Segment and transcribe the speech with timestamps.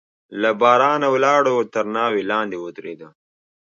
[0.41, 3.09] له بارانه لاړو، تر ناوې لاندې ودرېدو.